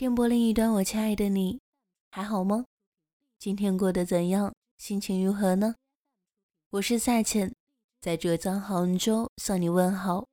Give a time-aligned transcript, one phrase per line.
[0.00, 1.60] 电波另一端，我亲爱的你，
[2.10, 2.64] 还好吗？
[3.38, 4.50] 今天过得怎样？
[4.78, 5.74] 心情如何呢？
[6.70, 7.54] 我是夏浅，
[8.00, 10.26] 在浙江杭州向你问好。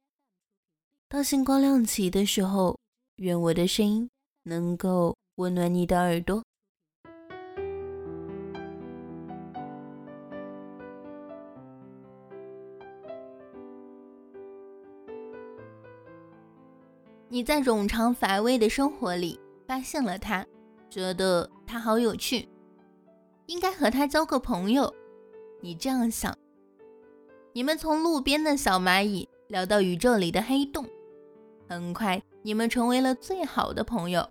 [1.09, 2.79] 当星光亮起的时候，
[3.17, 4.09] 愿我的声音
[4.43, 6.41] 能够温暖你的耳朵。
[17.27, 19.37] 你在冗长乏味的生活里。
[19.67, 20.45] 发现了他，
[20.89, 22.47] 觉得他好有趣，
[23.47, 24.93] 应该和他交个朋友。
[25.61, 26.35] 你这样想。
[27.53, 30.85] 你们从路边的小蚂蚁聊到宇宙里的黑洞，
[31.67, 34.27] 很快你们成为了最好的朋友。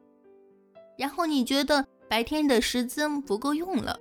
[0.96, 3.98] 然后你觉得白天的时间不够用了，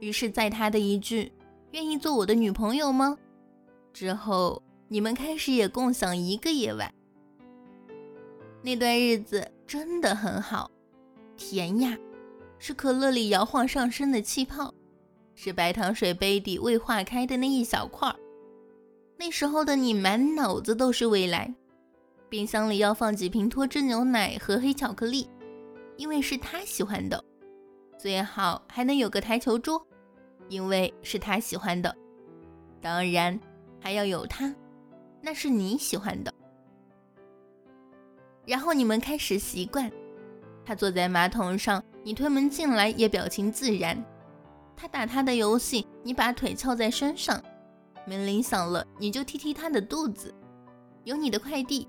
[0.00, 1.32] 于是，在他的一句
[1.70, 3.16] “愿意做我的女朋友吗？”
[3.94, 6.92] 之后，你们开始也共享一个夜晚。
[8.64, 10.70] 那段日子真的很好，
[11.36, 11.98] 甜呀，
[12.58, 14.72] 是可乐里摇晃上升的气泡，
[15.34, 18.14] 是白糖水杯底未化开的那一小块儿。
[19.18, 21.52] 那时候的你满脑子都是未来，
[22.28, 25.28] 冰箱里要放几瓶脱脂牛奶和黑巧克力，
[25.96, 27.22] 因为是他喜欢的，
[27.98, 29.84] 最好还能有个台球桌，
[30.48, 31.92] 因为是他喜欢的，
[32.80, 33.38] 当然
[33.80, 34.54] 还要有他，
[35.20, 36.32] 那是你喜欢的。
[38.44, 39.90] 然后你们开始习惯，
[40.64, 43.96] 他坐在马桶上，你推门进来也表情自然；
[44.76, 47.38] 他打他的游戏，你把腿翘在身上；
[48.04, 50.34] 门铃响了，你就踢踢他的肚子。
[51.04, 51.86] 有你的快递，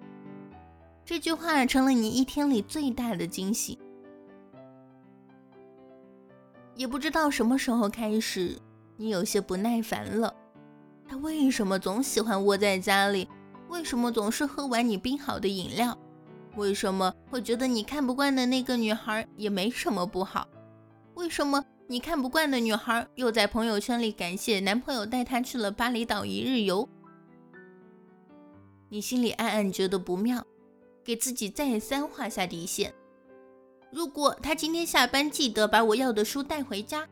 [1.05, 3.77] 这句话成了你一天里最大的惊喜。
[6.75, 8.57] 也不知道什么时候开始，
[8.97, 10.33] 你有些不耐烦了。
[11.07, 13.27] 他为什么总喜欢窝在家里？
[13.69, 15.97] 为什么总是喝完你冰好的饮料？
[16.55, 20.47] 为什么会觉得你看不惯的那个女孩也没什么不好？
[21.15, 26.87] 为什么你看不惯的女孩又在朋友圈里感谢男朋友带她去了巴厘岛一日游？
[28.89, 30.45] 你心里暗暗觉得不妙，
[31.03, 32.93] 给自己再三画下底线。
[33.91, 37.07] 如果他今天下班记得把我要的书带回家，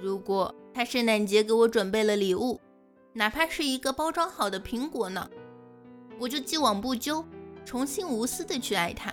[0.00, 2.60] 如果他圣诞节给我准备了礼物，
[3.12, 5.28] 哪怕是一个包装好的苹果呢，
[6.18, 7.24] 我就既往不咎。
[7.66, 9.12] 重新无私的去爱他，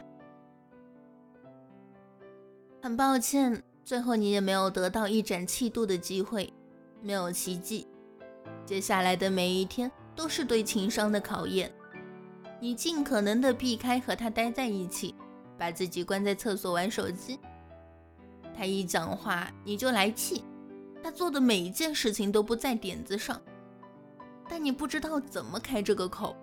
[2.83, 6.53] 很抱歉，最后你也没有得到一展气度的机会，
[7.01, 7.87] 没有奇迹。
[8.63, 11.73] 接下来的每一天都是对情商的考验，
[12.59, 15.15] 你尽可能的避开和他待在一起，
[15.57, 17.39] 把自己关在厕所玩手机。
[18.55, 20.45] 他一讲话你就来气，
[21.01, 23.41] 他做的每一件事情都不在点子上，
[24.47, 26.35] 但你不知道怎么开这个口，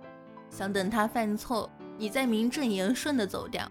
[0.51, 1.71] 想等他犯错。
[2.01, 3.71] 你在名正言顺的走掉，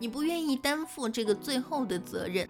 [0.00, 2.48] 你不愿意担负这个最后的责任，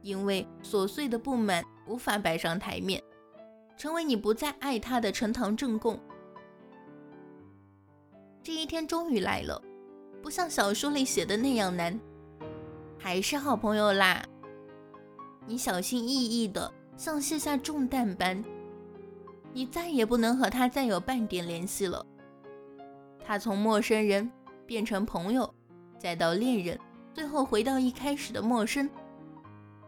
[0.00, 3.02] 因为琐碎的不满无法摆上台面，
[3.76, 6.00] 成为你不再爱他的呈堂证供。
[8.42, 9.62] 这一天终于来了，
[10.22, 12.00] 不像小说里写的那样难，
[12.98, 14.24] 还是好朋友啦。
[15.46, 16.10] 你小心翼
[16.42, 18.42] 翼的，像卸下重担般，
[19.52, 22.06] 你再也不能和他再有半点联系了。
[23.24, 24.30] 他从陌生人
[24.66, 25.52] 变成朋友，
[25.98, 26.78] 再到恋人，
[27.14, 28.88] 最后回到一开始的陌生。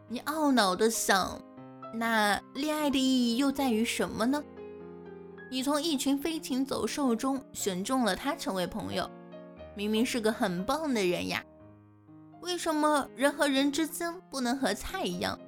[0.08, 1.40] 你懊恼的想：
[1.92, 4.42] 那恋爱的意义又在于什么呢？
[5.50, 9.10] 你从一群飞禽走兽中选中了他成为朋友，
[9.74, 11.44] 明明是个很棒的人呀，
[12.40, 15.38] 为什么人和人之间不能和菜一样，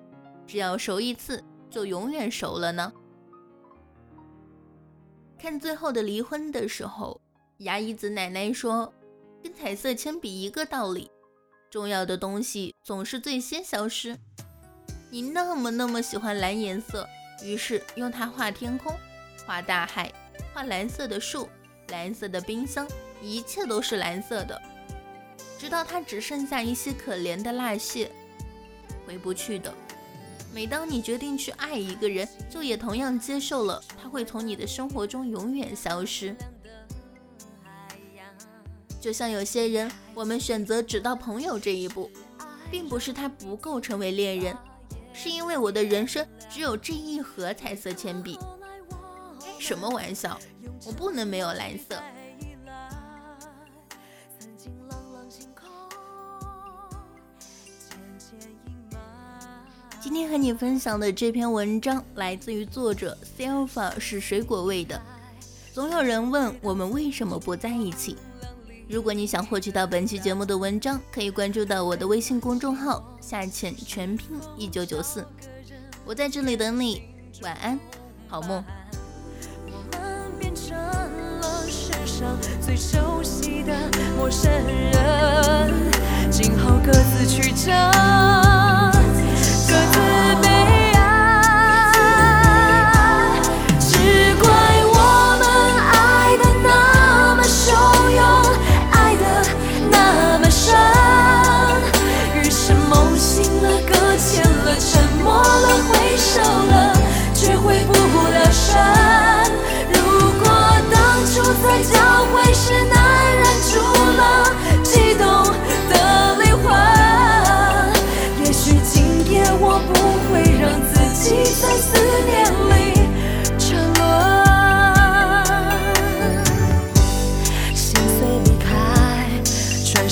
[0.47, 2.93] 只要熟一次就永远熟了呢？
[5.39, 7.21] 看最后的离婚的时候。
[7.61, 8.93] 牙医子奶奶说
[9.43, 11.11] ：“跟彩色铅笔一个道理，
[11.71, 14.15] 重要的东西总是最先消失。
[15.09, 17.09] 你那么那么喜欢蓝颜色，
[17.43, 18.95] 于是用它画天空，
[19.47, 20.13] 画大海，
[20.53, 21.49] 画蓝色的树，
[21.89, 22.87] 蓝色的冰箱，
[23.23, 24.61] 一切都是蓝色的，
[25.59, 28.13] 直到它只剩下一些可怜的蜡屑，
[29.07, 29.73] 回不去的。
[30.53, 36.37] 每当你决定去爱一个人，就也同样接受了他会从你的生活中永远消失。”
[39.01, 42.11] 就像有些人，我们选择只到朋友这一步，
[42.71, 44.57] 并不是他不够成为恋人，
[45.13, 48.39] 是因为我的人生只有这一盒彩色铅笔。
[49.41, 50.39] 开什么玩笑？
[50.87, 52.03] 我不能没有蓝色。
[60.01, 65.01] 今天和你分享的这篇文章来自于作者 Selfa，是水果味的。
[65.73, 68.17] 总有人问我们为什么不在一起。
[68.89, 75.27] 如果你想获取到本期节目的文章，可以关注到我的微信公众号“下潜全拼一九九四”，
[76.07, 77.03] 我在这里等你。
[77.43, 77.79] 晚安，
[78.29, 78.65] 好梦。
[79.67, 83.75] 我们变成了世上最熟悉的
[84.17, 85.73] 陌生人，
[86.31, 87.96] 今后各自去找。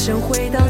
[0.05, 0.61] 身回到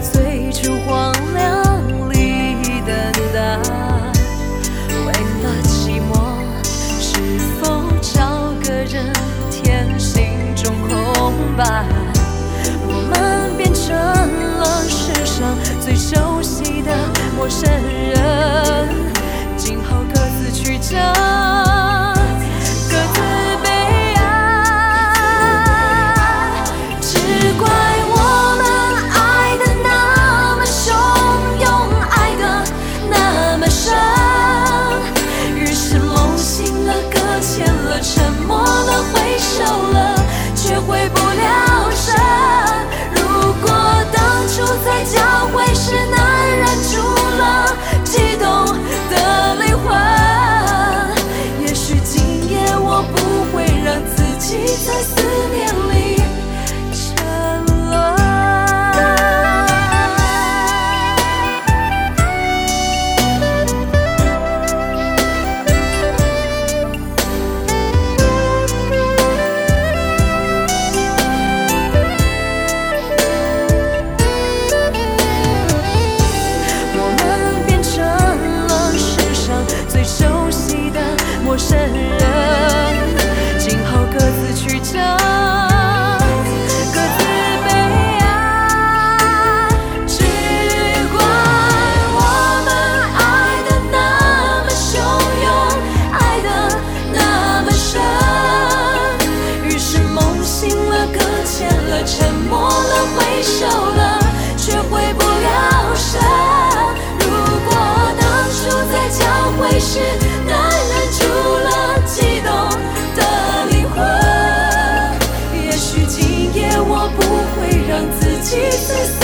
[118.55, 119.24] 自